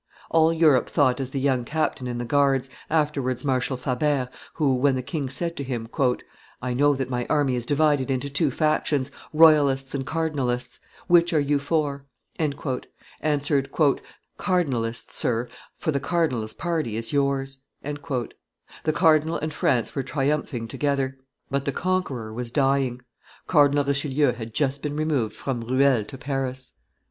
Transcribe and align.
All 0.31 0.51
Europe 0.51 0.89
thought 0.89 1.19
as 1.19 1.29
the 1.29 1.39
young 1.39 1.63
captain 1.63 2.07
in 2.07 2.17
the 2.17 2.25
guards, 2.25 2.71
afterwards 2.89 3.45
Marshal 3.45 3.77
Fabert, 3.77 4.29
who, 4.55 4.73
when 4.75 4.95
the 4.95 5.03
king 5.03 5.29
said 5.29 5.55
to 5.57 5.63
him, 5.63 5.87
"I 6.59 6.73
know 6.73 6.95
that 6.95 7.11
my 7.11 7.27
army 7.29 7.55
is 7.55 7.67
divided 7.67 8.09
into 8.09 8.27
two 8.27 8.49
factions, 8.49 9.11
royalists 9.31 9.93
and 9.93 10.03
cardinalists; 10.03 10.79
which 11.05 11.33
are 11.33 11.39
you 11.39 11.59
for?" 11.59 12.07
answered, 12.39 13.69
"Cardinalists, 14.39 15.15
sir, 15.19 15.47
for 15.75 15.91
the 15.91 15.99
cardinal's 15.99 16.55
party 16.55 16.95
is 16.97 17.13
yours." 17.13 17.59
The 17.83 18.29
cardinal 18.93 19.35
and 19.37 19.53
France 19.53 19.93
were 19.93 20.01
triumphing 20.01 20.67
together, 20.67 21.19
but 21.51 21.65
the 21.65 21.71
conqueror 21.71 22.33
was 22.33 22.51
dying; 22.51 23.03
Cardinal 23.45 23.83
Richelieu 23.83 24.31
had 24.31 24.55
just 24.55 24.81
been 24.81 24.95
removed 24.97 25.35
from 25.35 25.61
Ruel 25.61 26.03
to 26.05 26.17
Paris. 26.17 26.73